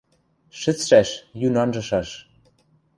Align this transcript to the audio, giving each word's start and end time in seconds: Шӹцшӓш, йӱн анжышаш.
Шӹцшӓш, 0.59 1.09
йӱн 1.39 1.55
анжышаш. 1.63 2.09